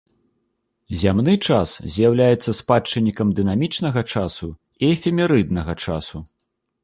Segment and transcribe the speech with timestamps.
[1.01, 6.17] Зямны час з'яўляецца спадчыннікам дынамічнага часу і эфемерыднага часу.